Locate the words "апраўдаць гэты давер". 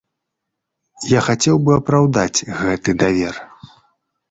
1.81-3.35